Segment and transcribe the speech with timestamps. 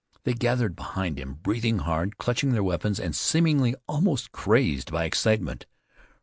[0.23, 5.67] They gathered behind him, breathing hard, clutching their weapons, and seemingly almost crazed by excitement.